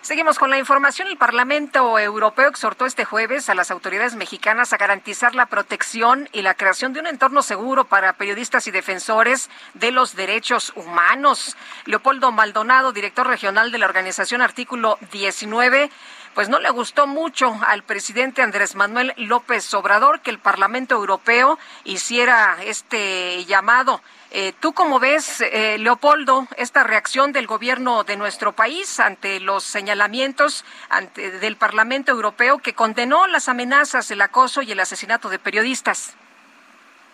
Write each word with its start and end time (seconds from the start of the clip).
Seguimos 0.00 0.38
con 0.38 0.48
la 0.48 0.58
información. 0.58 1.08
El 1.08 1.16
Parlamento 1.16 1.98
Europeo 1.98 2.48
exhortó 2.48 2.86
este 2.86 3.04
jueves 3.04 3.48
a 3.48 3.54
las 3.54 3.70
autoridades 3.70 4.14
mexicanas 4.14 4.72
a 4.72 4.76
garantizar 4.76 5.34
la 5.34 5.46
protección 5.46 6.28
y 6.32 6.42
la 6.42 6.54
creación 6.54 6.92
de 6.92 7.00
un 7.00 7.08
entorno 7.08 7.42
seguro 7.42 7.84
para 7.84 8.12
periodistas 8.12 8.68
y 8.68 8.70
defensores 8.70 9.50
de 9.74 9.90
los 9.90 10.14
derechos 10.14 10.72
humanos. 10.76 11.56
Leopoldo 11.84 12.30
Maldonado, 12.30 12.92
director 12.92 13.26
regional 13.26 13.72
de 13.72 13.78
la 13.78 13.86
organización 13.86 14.40
Artículo 14.40 14.98
19, 15.12 15.90
pues 16.32 16.48
no 16.48 16.60
le 16.60 16.70
gustó 16.70 17.08
mucho 17.08 17.58
al 17.66 17.82
presidente 17.82 18.42
Andrés 18.42 18.76
Manuel 18.76 19.12
López 19.16 19.74
Obrador 19.74 20.20
que 20.20 20.30
el 20.30 20.38
Parlamento 20.38 20.94
Europeo 20.94 21.58
hiciera 21.82 22.56
este 22.62 23.44
llamado. 23.46 24.00
Eh, 24.30 24.52
¿Tú 24.60 24.74
cómo 24.74 25.00
ves, 25.00 25.40
eh, 25.40 25.78
Leopoldo, 25.78 26.46
esta 26.58 26.84
reacción 26.84 27.32
del 27.32 27.46
gobierno 27.46 28.04
de 28.04 28.18
nuestro 28.18 28.52
país 28.52 29.00
ante 29.00 29.40
los 29.40 29.64
señalamientos 29.64 30.66
ante, 30.90 31.30
del 31.38 31.56
Parlamento 31.56 32.12
Europeo 32.12 32.58
que 32.58 32.74
condenó 32.74 33.26
las 33.26 33.48
amenazas, 33.48 34.10
el 34.10 34.20
acoso 34.20 34.60
y 34.60 34.72
el 34.72 34.80
asesinato 34.80 35.30
de 35.30 35.38
periodistas? 35.38 36.14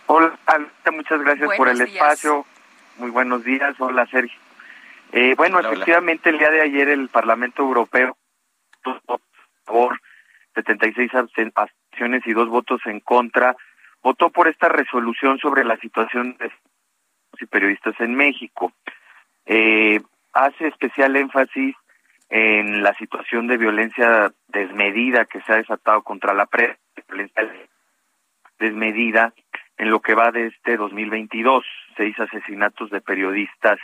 Hola, 0.07 0.37
muchas 0.93 1.21
gracias 1.21 1.49
por 1.57 1.69
el 1.69 1.81
espacio. 1.83 2.45
Muy 2.97 3.11
buenos 3.11 3.45
días. 3.45 3.77
Hola, 3.79 4.07
Sergio. 4.07 4.39
Eh, 5.13 5.35
bueno, 5.37 5.61
efectivamente, 5.61 6.31
el 6.31 6.39
día 6.39 6.51
de 6.51 6.63
ayer 6.63 6.89
el 6.89 7.09
Parlamento 7.09 7.63
Europeo, 7.63 8.17
por 8.83 9.21
favor, 9.65 10.01
76 10.57 11.13
abstenciones 11.15 12.27
y 12.27 12.33
dos 12.33 12.49
votos 12.49 12.81
en 12.87 12.99
contra, 12.99 13.57
votó 14.03 14.31
por 14.31 14.49
esta 14.49 14.69
resolución 14.69 15.39
sobre 15.39 15.65
la 15.65 15.77
situación 15.77 16.37
de 16.39 16.51
y 17.41 17.47
periodistas 17.47 17.95
en 18.01 18.15
México. 18.15 18.73
Eh, 19.47 20.01
hace 20.33 20.69
especial 20.69 21.17
énfasis 21.17 21.75
en 22.31 22.83
la 22.83 22.95
situación 22.95 23.47
de 23.47 23.57
violencia 23.57 24.33
desmedida 24.49 25.25
que 25.27 25.41
se 25.43 25.53
ha 25.53 25.57
desatado 25.57 26.03
contra 26.03 26.35
la 26.35 26.47
prensa, 26.47 26.79
desmedida 28.59 29.33
en 29.77 29.91
lo 29.91 30.01
que 30.01 30.15
va 30.15 30.31
de 30.31 30.47
este 30.47 30.77
2022, 30.77 31.65
seis 31.97 32.19
asesinatos 32.19 32.91
de 32.91 33.01
periodistas, 33.01 33.79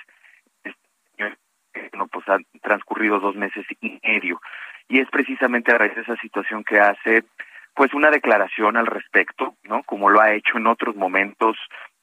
no, 1.92 2.06
pues 2.08 2.28
han 2.28 2.44
transcurrido 2.62 3.20
dos 3.20 3.36
meses 3.36 3.64
y 3.80 4.00
medio, 4.02 4.40
y 4.88 5.00
es 5.00 5.08
precisamente 5.10 5.70
a 5.70 5.78
raíz 5.78 5.94
de 5.94 6.02
esa 6.02 6.16
situación 6.16 6.64
que 6.64 6.80
hace 6.80 7.24
pues 7.74 7.94
una 7.94 8.10
declaración 8.10 8.76
al 8.76 8.86
respecto, 8.86 9.54
¿no? 9.62 9.82
Como 9.84 10.10
lo 10.10 10.20
ha 10.20 10.32
hecho 10.32 10.58
en 10.58 10.66
otros 10.66 10.96
momentos 10.96 11.56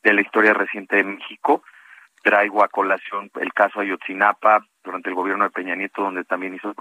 de 0.07 0.13
la 0.13 0.21
historia 0.21 0.53
reciente 0.53 0.95
de 0.95 1.03
México. 1.03 1.63
Traigo 2.23 2.63
a 2.63 2.69
colación 2.69 3.29
el 3.41 3.53
caso 3.53 3.81
Ayotzinapa 3.81 4.65
durante 4.81 5.09
el 5.09 5.15
gobierno 5.15 5.43
de 5.43 5.49
Peña 5.49 5.75
Nieto, 5.75 6.01
donde 6.01 6.23
también 6.23 6.55
hizo. 6.55 6.73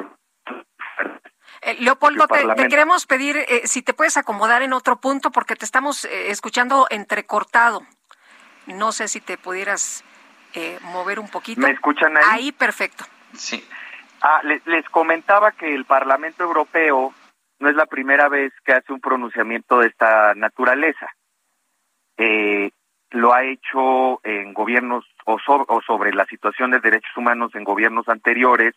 Eh, 1.63 1.77
Leopoldo, 1.81 2.29
te, 2.29 2.69
queremos 2.69 3.07
pedir 3.07 3.37
eh, 3.37 3.63
si 3.65 3.83
te 3.83 3.95
puedes 3.95 4.17
acomodar 4.17 4.63
en 4.63 4.73
otro 4.73 5.01
punto 5.01 5.33
porque 5.33 5.57
te 5.57 5.65
estamos 5.65 6.05
eh, 6.05 6.31
escuchando 6.31 6.87
entrecortado. 6.89 7.83
No 8.67 8.93
sé 8.93 9.09
si 9.09 9.21
te 9.21 9.37
pudieras 9.39 10.05
mover 10.81 11.21
un 11.21 11.29
poquito. 11.29 11.61
¿Me 11.61 11.71
escuchan 11.71 12.17
ahí? 12.17 12.25
Ahí, 12.31 12.53
perfecto. 12.53 13.05
Sí. 13.35 13.63
Ah, 14.23 14.41
les 14.43 14.89
comentaba 14.89 15.53
que 15.53 15.75
el 15.75 15.85
Parlamento 15.85 16.43
Europeo 16.43 17.13
no 17.59 17.69
es 17.69 17.77
la 17.77 17.85
primera 17.85 18.29
vez 18.31 18.53
que 18.65 18.73
hace 18.73 18.93
un 18.93 19.01
pronunciamiento 19.01 19.81
de 19.81 19.89
esta 19.89 20.35
naturaleza. 20.35 21.11
Eh, 22.17 22.71
lo 23.11 23.35
ha 23.35 23.45
hecho 23.45 24.21
en 24.25 24.53
gobiernos 24.53 25.05
o, 25.25 25.39
sobre 25.87 26.13
la 26.13 26.25
situación 26.27 26.71
de 26.71 26.81
derechos 26.81 27.17
humanos 27.17 27.55
en 27.55 27.65
gobiernos 27.65 28.09
anteriores 28.09 28.75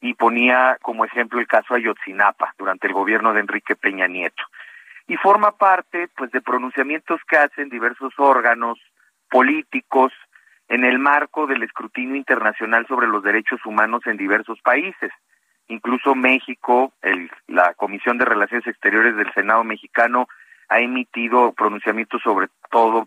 y 0.00 0.14
ponía 0.14 0.78
como 0.82 1.04
ejemplo 1.04 1.40
el 1.40 1.46
caso 1.46 1.74
Ayotzinapa 1.74 2.54
durante 2.58 2.86
el 2.86 2.92
gobierno 2.92 3.32
de 3.32 3.40
Enrique 3.40 3.76
Peña 3.76 4.06
Nieto. 4.06 4.42
Y 5.08 5.16
forma 5.16 5.52
parte 5.52 6.08
pues 6.16 6.30
de 6.32 6.40
pronunciamientos 6.40 7.20
que 7.28 7.36
hacen 7.36 7.68
diversos 7.68 8.12
órganos 8.18 8.78
políticos 9.30 10.12
en 10.68 10.84
el 10.84 10.98
marco 10.98 11.46
del 11.46 11.62
escrutinio 11.62 12.16
internacional 12.16 12.86
sobre 12.86 13.06
los 13.06 13.22
derechos 13.22 13.64
humanos 13.64 14.02
en 14.06 14.16
diversos 14.16 14.60
países. 14.62 15.12
Incluso 15.68 16.14
México, 16.14 16.92
el, 17.02 17.30
la 17.46 17.74
Comisión 17.74 18.18
de 18.18 18.24
Relaciones 18.24 18.66
Exteriores 18.66 19.16
del 19.16 19.32
Senado 19.32 19.64
mexicano 19.64 20.28
ha 20.68 20.80
emitido 20.80 21.52
pronunciamientos 21.52 22.20
sobre 22.22 22.48
todo, 22.70 23.06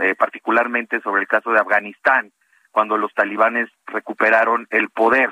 eh, 0.00 0.14
particularmente 0.16 1.00
sobre 1.00 1.22
el 1.22 1.28
caso 1.28 1.52
de 1.52 1.60
Afganistán, 1.60 2.32
cuando 2.70 2.96
los 2.96 3.12
talibanes 3.14 3.68
recuperaron 3.86 4.66
el 4.70 4.90
poder. 4.90 5.30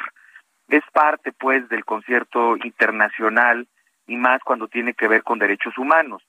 Es 0.69 0.83
parte, 0.93 1.33
pues, 1.33 1.69
del 1.69 1.85
concierto 1.85 2.57
internacional 2.57 3.67
y 4.07 4.17
más 4.17 4.43
cuando 4.43 4.69
tiene 4.69 4.95
que 4.95 5.09
ver 5.09 5.23
con 5.23 5.39
derechos 5.39 5.77
humanos. 5.79 6.23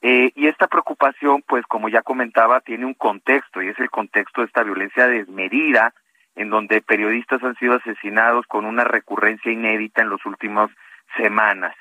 Eh, 0.00 0.32
y 0.34 0.48
esta 0.48 0.66
preocupación, 0.66 1.42
pues, 1.46 1.64
como 1.66 1.88
ya 1.88 2.02
comentaba, 2.02 2.60
tiene 2.60 2.84
un 2.84 2.94
contexto 2.94 3.62
y 3.62 3.68
es 3.68 3.78
el 3.78 3.90
contexto 3.90 4.40
de 4.42 4.48
esta 4.48 4.62
violencia 4.62 5.06
desmedida, 5.06 5.94
en 6.36 6.50
donde 6.50 6.82
periodistas 6.82 7.42
han 7.42 7.56
sido 7.56 7.74
asesinados 7.74 8.46
con 8.46 8.64
una 8.64 8.84
recurrencia 8.84 9.52
inédita 9.52 10.02
en 10.02 10.10
las 10.10 10.24
últimas 10.26 10.70
semanas. 11.16 11.74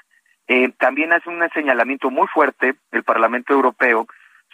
Eh, 0.47 0.71
también 0.77 1.13
hace 1.13 1.29
un 1.29 1.41
señalamiento 1.53 2.09
muy 2.09 2.27
fuerte 2.27 2.75
el 2.91 3.03
Parlamento 3.03 3.53
Europeo 3.53 4.07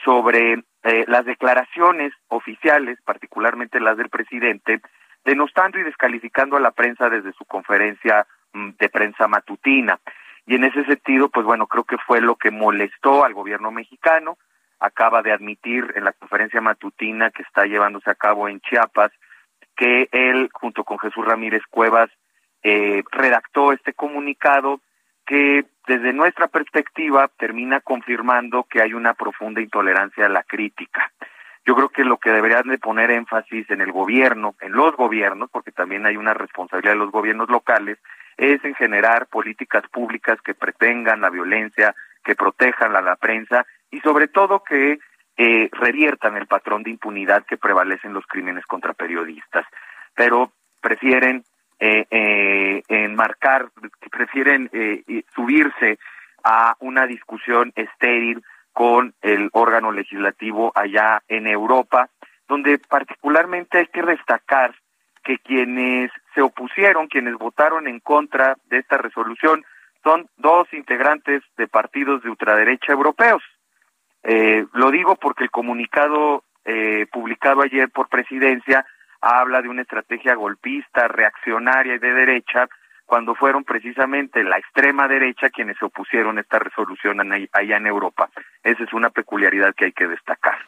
sobre 0.04 0.64
eh, 0.84 1.06
las 1.08 1.26
declaraciones 1.26 2.14
oficiales, 2.28 3.00
particularmente 3.04 3.80
las 3.80 3.98
del 3.98 4.10
presidente, 4.10 4.82
denostando 5.26 5.80
y 5.80 5.84
descalificando 5.84 6.58
a 6.58 6.62
la 6.62 6.72
prensa 6.72 7.10
desde 7.10 7.34
su 7.34 7.46
conferencia 7.46 8.26
mm, 8.54 8.70
de 8.80 8.90
prensa 8.90 9.28
matutina. 9.28 10.00
Y 10.46 10.56
en 10.56 10.64
ese 10.64 10.84
sentido, 10.86 11.30
pues 11.30 11.46
bueno, 11.46 11.68
creo 11.68 11.84
que 11.84 11.98
fue 11.98 12.22
lo 12.22 12.36
que 12.36 12.52
molestó 12.52 13.24
al 13.26 13.34
gobierno 13.34 13.72
mexicano. 13.72 14.38
Acaba 14.80 15.22
de 15.22 15.34
admitir 15.34 15.92
en 15.96 16.06
la 16.06 16.14
conferencia 16.14 16.62
matutina 16.62 17.32
que 17.32 17.44
está 17.44 17.66
llevándose 17.66 18.10
a 18.10 18.16
cabo 18.16 18.48
en 18.48 18.62
Chiapas 18.62 19.12
que 19.76 20.10
él, 20.12 20.50
junto 20.52 20.84
con 20.84 21.00
Jesús 21.00 21.26
Ramírez 21.26 21.62
Cuevas, 21.70 22.10
eh, 22.64 23.02
redactó 23.12 23.72
este 23.72 23.94
comunicado 23.94 24.82
que 25.30 25.64
desde 25.86 26.12
nuestra 26.12 26.48
perspectiva 26.48 27.30
termina 27.38 27.82
confirmando 27.82 28.64
que 28.64 28.82
hay 28.82 28.96
una 28.96 29.14
profunda 29.14 29.62
intolerancia 29.62 30.26
a 30.26 30.30
la 30.30 30.42
crítica. 30.42 31.12
Yo 31.68 31.76
creo 31.76 31.90
que 31.90 32.04
lo 32.04 32.18
que 32.18 32.32
deberían 32.32 32.68
de 32.68 32.80
poner 32.80 33.12
énfasis 33.12 33.70
en 33.70 33.82
el 33.82 33.92
gobierno, 33.92 34.56
en 34.60 34.72
los 34.72 34.96
gobiernos, 34.96 35.52
porque 35.52 35.72
también 35.72 36.08
hay 36.08 36.18
una 36.18 36.34
responsabilidad 36.34 36.94
de 36.94 36.98
los 36.98 37.12
gobiernos 37.12 37.48
locales, 37.48 38.00
es 38.38 38.64
en 38.66 38.74
generar 38.74 39.28
políticas 39.28 39.84
públicas 39.92 40.42
que 40.42 40.56
pretengan 40.56 41.22
la 41.22 41.30
violencia, 41.30 41.94
que 42.24 42.34
protejan 42.34 42.96
a 42.96 43.02
la 43.02 43.16
prensa 43.16 43.68
y 43.92 44.00
sobre 44.00 44.30
todo 44.30 44.64
que 44.64 44.98
eh, 45.38 45.70
reviertan 45.74 46.38
el 46.38 46.48
patrón 46.48 46.82
de 46.82 46.90
impunidad 46.90 47.46
que 47.46 47.58
prevalece 47.58 48.08
en 48.08 48.14
los 48.14 48.26
crímenes 48.26 48.66
contra 48.66 48.94
periodistas. 48.94 49.68
Pero 50.16 50.54
prefieren 50.82 51.44
eh, 51.80 52.06
eh, 52.10 52.84
enmarcar, 52.88 53.70
prefieren 54.12 54.70
eh, 54.74 55.24
subirse 55.34 55.98
a 56.44 56.76
una 56.80 57.06
discusión 57.06 57.72
estéril 57.76 58.44
con 58.74 59.14
el 59.22 59.50
órgano 59.54 59.92
legislativo 59.92 60.72
allá 60.76 61.22
en 61.28 61.48
Europa, 61.48 62.10
donde 62.48 62.80
particularmente 62.80 63.78
hay 63.78 63.88
que 63.88 64.04
destacar 64.04 64.76
que 65.24 65.38
quienes 65.38 66.12
se 66.34 66.42
opusieron, 66.42 67.08
quienes 67.08 67.36
votaron 67.36 67.88
en 67.88 68.00
contra 68.00 68.58
de 68.70 68.80
esta 68.80 68.98
resolución, 68.98 69.66
son 70.04 70.30
dos 70.38 70.72
integrantes 70.74 71.44
de 71.58 71.68
partidos 71.68 72.24
de 72.24 72.30
ultraderecha 72.30 72.94
europeos. 72.94 73.44
Eh, 74.24 74.66
lo 74.74 74.92
digo 74.92 75.16
porque 75.16 75.44
el 75.44 75.52
comunicado 75.52 76.44
eh, 76.66 77.08
publicado 77.12 77.62
ayer 77.62 77.90
por 77.90 78.10
presidencia 78.10 78.86
habla 79.22 79.62
de 79.62 79.70
una 79.70 79.82
estrategia 79.82 80.36
golpista, 80.36 81.08
reaccionaria 81.08 81.96
y 81.96 82.00
de 82.00 82.14
derecha, 82.14 82.68
cuando 83.06 83.34
fueron 83.34 83.64
precisamente 83.64 84.44
la 84.44 84.58
extrema 84.58 85.08
derecha 85.08 85.50
quienes 85.50 85.78
se 85.78 85.86
opusieron 85.86 86.38
a 86.38 86.42
esta 86.42 86.60
resolución 86.60 87.20
allá 87.20 87.78
en 87.78 87.88
Europa. 87.88 88.30
Esa 88.64 88.84
es 88.84 88.94
una 88.94 89.10
peculiaridad 89.10 89.74
que 89.74 89.86
hay 89.86 89.92
que 89.94 90.08
destacar. 90.08 90.60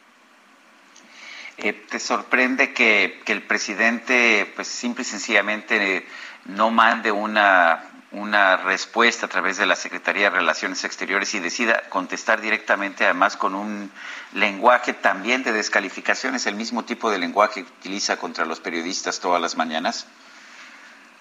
Eh, 1.58 1.72
¿Te 1.88 2.00
sorprende 2.00 2.72
que, 2.72 3.20
que, 3.24 3.32
el 3.32 3.42
presidente, 3.42 4.50
pues 4.56 4.66
simple 4.66 5.02
y 5.02 5.04
sencillamente, 5.04 6.04
no 6.46 6.70
mande 6.70 7.12
una, 7.12 7.91
una 8.12 8.58
respuesta 8.58 9.26
a 9.26 9.28
través 9.28 9.56
de 9.56 9.66
la 9.66 9.74
Secretaría 9.74 10.30
de 10.30 10.36
Relaciones 10.36 10.84
Exteriores 10.84 11.34
y 11.34 11.40
decida 11.40 11.82
contestar 11.88 12.40
directamente, 12.40 13.04
además 13.04 13.36
con 13.36 13.54
un 13.54 13.90
lenguaje 14.34 14.92
también 14.92 15.42
de 15.42 15.52
descalificaciones, 15.52 16.46
el 16.46 16.54
mismo 16.54 16.84
tipo 16.84 17.10
de 17.10 17.18
lenguaje 17.18 17.64
que 17.64 17.70
utiliza 17.70 18.18
contra 18.18 18.44
los 18.44 18.60
periodistas 18.60 19.20
todas 19.20 19.40
las 19.40 19.56
mañanas? 19.56 20.06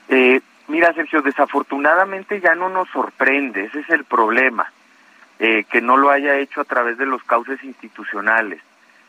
Eh, 0.09 0.41
mira, 0.67 0.93
Sergio, 0.93 1.21
desafortunadamente 1.21 2.41
ya 2.41 2.55
no 2.55 2.69
nos 2.69 2.89
sorprende, 2.89 3.65
ese 3.65 3.79
es 3.79 3.89
el 3.89 4.03
problema, 4.03 4.71
eh, 5.39 5.63
que 5.71 5.81
no 5.81 5.95
lo 5.95 6.09
haya 6.09 6.37
hecho 6.37 6.61
a 6.61 6.65
través 6.65 6.97
de 6.97 7.05
los 7.05 7.23
cauces 7.23 7.63
institucionales. 7.63 8.61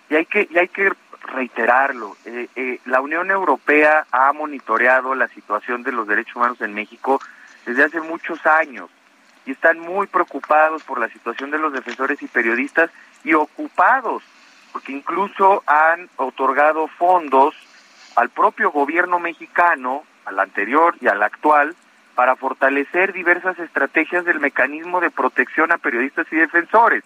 Y 0.09 0.15
hay 0.15 0.27
que, 0.27 0.47
y 0.49 0.59
hay 0.59 0.69
que 0.69 0.93
reiterarlo, 1.23 2.17
eh, 2.25 2.49
eh, 2.57 2.79
la 2.85 3.01
Unión 3.01 3.31
Europea 3.31 4.07
ha 4.11 4.33
monitoreado 4.33 5.15
la 5.15 5.29
situación 5.29 5.83
de 5.83 5.93
los 5.93 6.07
derechos 6.07 6.37
humanos 6.37 6.61
en 6.61 6.75
México 6.75 7.21
desde 7.67 7.85
hace 7.85 8.01
muchos 8.01 8.45
años 8.47 8.91
y 9.45 9.53
están 9.53 9.79
muy 9.81 10.07
preocupados 10.07 10.83
por 10.85 11.01
la 11.01 11.09
situación 11.09 11.51
de 11.51 11.59
los 11.59 11.73
defensores 11.73 12.23
y 12.23 12.29
periodistas 12.29 12.91
y 13.25 13.35
ocupados, 13.35 14.23
porque 14.73 14.93
incluso 14.93 15.63
han 15.67 16.09
otorgado 16.17 16.87
fondos 16.89 17.55
al 18.17 18.29
propio 18.31 18.71
gobierno 18.71 19.19
mexicano, 19.19 20.05
al 20.25 20.39
anterior 20.39 20.95
y 21.01 21.09
al 21.09 21.23
actual, 21.23 21.75
para 22.15 22.37
fortalecer 22.37 23.13
diversas 23.13 23.59
estrategias 23.59 24.25
del 24.25 24.39
mecanismo 24.39 25.01
de 25.01 25.11
protección 25.11 25.73
a 25.73 25.79
periodistas 25.79 26.27
y 26.31 26.37
defensores. 26.37 27.03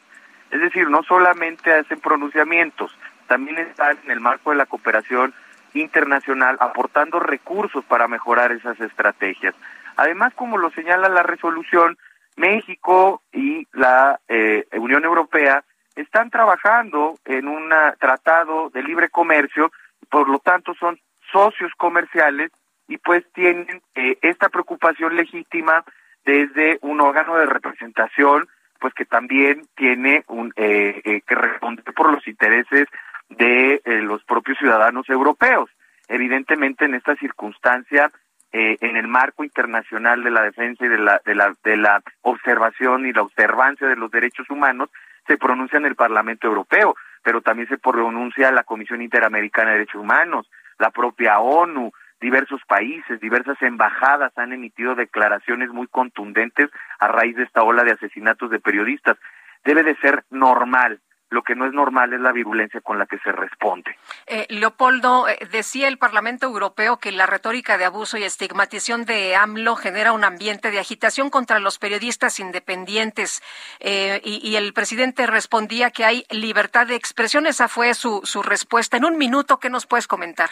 Es 0.50 0.60
decir, 0.60 0.90
no 0.90 1.02
solamente 1.02 1.72
hacen 1.72 2.00
pronunciamientos, 2.00 2.96
también 3.26 3.58
están 3.58 3.98
en 4.04 4.10
el 4.10 4.20
marco 4.20 4.50
de 4.50 4.56
la 4.56 4.66
cooperación 4.66 5.32
internacional 5.74 6.56
aportando 6.60 7.20
recursos 7.20 7.84
para 7.84 8.08
mejorar 8.08 8.52
esas 8.52 8.80
estrategias. 8.80 9.54
Además, 9.96 10.34
como 10.34 10.58
lo 10.58 10.70
señala 10.70 11.08
la 11.08 11.22
resolución, 11.22 11.96
México 12.36 13.22
y 13.32 13.66
la 13.72 14.20
eh, 14.28 14.66
Unión 14.74 15.04
Europea 15.04 15.64
están 15.94 16.30
trabajando 16.30 17.14
en 17.24 17.48
un 17.48 17.70
tratado 17.98 18.68
de 18.70 18.82
libre 18.82 19.08
comercio, 19.08 19.72
por 20.10 20.28
lo 20.28 20.38
tanto 20.38 20.74
son 20.74 20.98
socios 21.32 21.72
comerciales 21.78 22.52
y 22.88 22.98
pues 22.98 23.24
tienen 23.32 23.82
eh, 23.94 24.18
esta 24.20 24.50
preocupación 24.50 25.16
legítima 25.16 25.82
desde 26.26 26.78
un 26.82 27.00
órgano 27.00 27.36
de 27.36 27.46
representación, 27.46 28.46
pues 28.78 28.92
que 28.92 29.06
también 29.06 29.66
tiene 29.74 30.24
un, 30.28 30.52
eh, 30.56 31.22
que 31.26 31.34
responder 31.34 31.94
por 31.94 32.12
los 32.12 32.26
intereses 32.28 32.86
de 33.30 33.80
los 34.02 34.22
propios 34.24 34.58
ciudadanos 34.58 35.08
europeos. 35.08 35.70
Evidentemente, 36.08 36.84
en 36.84 36.94
esta 36.94 37.16
circunstancia, 37.16 38.12
eh, 38.58 38.78
en 38.80 38.96
el 38.96 39.06
marco 39.06 39.44
internacional 39.44 40.24
de 40.24 40.30
la 40.30 40.40
defensa 40.40 40.86
y 40.86 40.88
de 40.88 40.96
la, 40.96 41.20
de, 41.26 41.34
la, 41.34 41.54
de 41.62 41.76
la 41.76 42.02
observación 42.22 43.04
y 43.04 43.12
la 43.12 43.20
observancia 43.20 43.86
de 43.86 43.96
los 43.96 44.10
derechos 44.10 44.48
humanos, 44.48 44.88
se 45.26 45.36
pronuncia 45.36 45.76
en 45.76 45.84
el 45.84 45.94
Parlamento 45.94 46.46
Europeo, 46.46 46.96
pero 47.22 47.42
también 47.42 47.68
se 47.68 47.76
pronuncia 47.76 48.50
la 48.50 48.64
Comisión 48.64 49.02
Interamericana 49.02 49.72
de 49.72 49.80
Derechos 49.80 50.00
Humanos, 50.00 50.50
la 50.78 50.88
propia 50.88 51.38
ONU, 51.38 51.92
diversos 52.18 52.62
países, 52.66 53.20
diversas 53.20 53.60
embajadas 53.60 54.32
han 54.38 54.54
emitido 54.54 54.94
declaraciones 54.94 55.68
muy 55.68 55.86
contundentes 55.86 56.70
a 56.98 57.08
raíz 57.08 57.36
de 57.36 57.42
esta 57.42 57.62
ola 57.62 57.84
de 57.84 57.92
asesinatos 57.92 58.48
de 58.48 58.58
periodistas. 58.58 59.18
Debe 59.66 59.82
de 59.82 59.96
ser 59.96 60.24
normal 60.30 61.00
lo 61.30 61.42
que 61.42 61.56
no 61.56 61.66
es 61.66 61.72
normal 61.72 62.12
es 62.12 62.20
la 62.20 62.32
virulencia 62.32 62.80
con 62.80 62.98
la 62.98 63.06
que 63.06 63.18
se 63.18 63.32
responde. 63.32 63.96
Eh, 64.26 64.46
Leopoldo, 64.48 65.28
eh, 65.28 65.38
decía 65.50 65.88
el 65.88 65.98
Parlamento 65.98 66.46
Europeo 66.46 66.98
que 66.98 67.10
la 67.10 67.26
retórica 67.26 67.78
de 67.78 67.84
abuso 67.84 68.16
y 68.16 68.22
estigmatización 68.22 69.04
de 69.04 69.34
AMLO 69.34 69.74
genera 69.76 70.12
un 70.12 70.24
ambiente 70.24 70.70
de 70.70 70.78
agitación 70.78 71.30
contra 71.30 71.58
los 71.58 71.78
periodistas 71.78 72.38
independientes 72.38 73.42
eh, 73.80 74.20
y, 74.24 74.56
el 74.56 74.72
presidente 74.72 75.26
respondía 75.26 75.90
que 75.90 76.04
hay 76.04 76.24
libertad 76.30 76.86
de 76.86 76.94
expresión. 76.94 77.46
Esa 77.46 77.68
fue 77.68 77.92
su, 77.94 78.20
su 78.24 78.42
respuesta. 78.42 78.96
En 78.96 79.04
un 79.04 79.18
minuto, 79.18 79.58
¿qué 79.58 79.68
nos 79.68 79.86
puedes 79.86 80.06
comentar? 80.06 80.50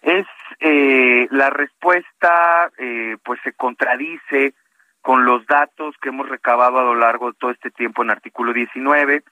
Es 0.00 0.26
la 1.30 1.50
respuesta, 1.50 2.70
pues 3.22 3.40
se 3.42 3.52
contradice 3.52 4.54
con 5.00 5.24
los 5.24 5.44
datos 5.46 5.94
que 6.00 6.08
hemos 6.08 6.28
recabado 6.28 6.78
a 6.78 6.84
lo 6.84 6.94
largo 6.94 7.32
de 7.32 7.38
todo 7.38 7.50
este 7.50 7.70
tiempo 7.70 8.02
en 8.02 8.10
artículo 8.10 8.52
19 8.52 9.22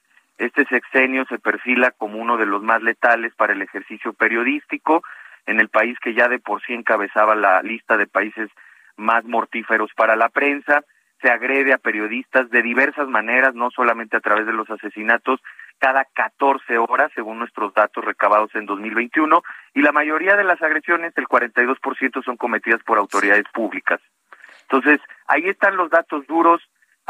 este 0.41 0.65
sexenio 0.65 1.25
se 1.25 1.37
perfila 1.37 1.91
como 1.91 2.17
uno 2.17 2.35
de 2.37 2.47
los 2.47 2.63
más 2.63 2.81
letales 2.81 3.33
para 3.35 3.53
el 3.53 3.61
ejercicio 3.61 4.13
periodístico 4.13 5.03
en 5.45 5.59
el 5.59 5.69
país 5.69 5.97
que 5.99 6.15
ya 6.15 6.27
de 6.27 6.39
por 6.39 6.63
sí 6.63 6.73
encabezaba 6.73 7.35
la 7.35 7.61
lista 7.61 7.95
de 7.95 8.07
países 8.07 8.49
más 8.95 9.23
mortíferos 9.25 9.91
para 9.95 10.15
la 10.15 10.29
prensa. 10.29 10.83
Se 11.21 11.29
agrede 11.29 11.73
a 11.73 11.77
periodistas 11.77 12.49
de 12.49 12.63
diversas 12.63 13.07
maneras, 13.07 13.53
no 13.53 13.69
solamente 13.69 14.17
a 14.17 14.21
través 14.21 14.47
de 14.47 14.53
los 14.53 14.67
asesinatos, 14.69 15.39
cada 15.77 16.05
14 16.05 16.79
horas, 16.79 17.11
según 17.13 17.37
nuestros 17.37 17.73
datos 17.75 18.03
recabados 18.03 18.53
en 18.55 18.65
2021, 18.65 19.43
y 19.75 19.81
la 19.81 19.91
mayoría 19.91 20.35
de 20.35 20.43
las 20.43 20.61
agresiones, 20.63 21.13
el 21.17 21.27
42%, 21.27 22.23
son 22.23 22.37
cometidas 22.37 22.81
por 22.83 22.97
autoridades 22.97 23.45
públicas. 23.53 24.01
Entonces, 24.63 24.99
ahí 25.27 25.47
están 25.47 25.75
los 25.75 25.91
datos 25.91 26.25
duros, 26.25 26.61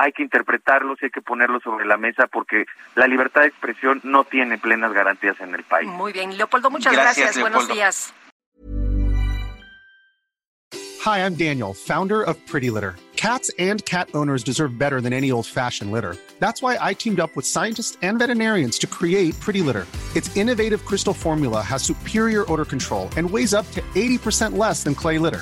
hay 0.01 0.11
que 0.13 0.23
interpretarlos 0.23 0.97
y 1.01 1.05
hay 1.05 1.11
que 1.11 1.21
ponerlos 1.21 1.61
sobre 1.63 1.85
la 1.85 1.97
mesa 1.97 2.27
porque 2.27 2.65
la 2.95 3.07
libertad 3.07 3.41
de 3.41 3.47
expresión 3.47 4.01
no 4.03 4.23
tiene 4.23 4.57
plenas 4.57 4.93
garantías 4.93 5.39
en 5.39 5.53
el 5.53 5.63
país. 5.63 5.87
Muy 5.87 6.11
bien, 6.11 6.35
Leopoldo, 6.37 6.69
muchas 6.71 6.93
gracias. 6.93 7.35
gracias. 7.35 7.41
Buenos 7.41 7.67
días. 7.67 8.13
Hi, 11.03 11.25
I'm 11.25 11.35
Daniel, 11.35 11.73
founder 11.73 12.21
of 12.21 12.37
Pretty 12.45 12.69
Litter. 12.69 12.95
Cats 13.15 13.51
and 13.59 13.85
cat 13.85 14.09
owners 14.15 14.43
deserve 14.43 14.79
better 14.79 14.99
than 14.99 15.13
any 15.13 15.31
old-fashioned 15.31 15.91
litter. 15.91 16.15
That's 16.39 16.61
why 16.61 16.77
I 16.81 16.95
teamed 16.95 17.19
up 17.19 17.35
with 17.35 17.45
scientists 17.45 17.97
and 18.01 18.17
veterinarians 18.17 18.79
to 18.79 18.87
create 18.87 19.39
Pretty 19.39 19.61
Litter. 19.61 19.85
Its 20.15 20.35
innovative 20.35 20.83
crystal 20.85 21.13
formula 21.13 21.61
has 21.61 21.83
superior 21.83 22.51
odor 22.51 22.65
control 22.65 23.09
and 23.17 23.29
weighs 23.29 23.53
up 23.53 23.69
to 23.71 23.81
80% 23.93 24.57
less 24.57 24.83
than 24.83 24.95
clay 24.95 25.19
litter. 25.19 25.41